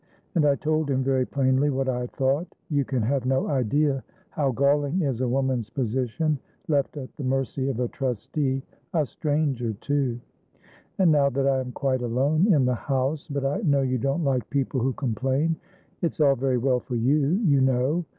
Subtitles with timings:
[0.33, 2.47] And I told him very plainly what I thought.
[2.71, 7.69] You can have no idea how galling is a woman's position left at the mercy
[7.69, 8.63] of a trusteea
[9.05, 10.19] stranger too.
[10.97, 14.49] And now that I am quite alone in the housebut I know you don't like
[14.49, 15.55] people who complain.
[16.01, 18.03] It's all very well for you, you know.